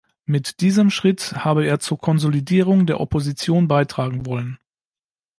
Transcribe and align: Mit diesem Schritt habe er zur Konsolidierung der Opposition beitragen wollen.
Mit 0.25 0.61
diesem 0.61 0.89
Schritt 0.89 1.33
habe 1.45 1.63
er 1.67 1.79
zur 1.79 1.99
Konsolidierung 1.99 2.87
der 2.87 2.99
Opposition 2.99 3.67
beitragen 3.67 4.25
wollen. 4.25 4.57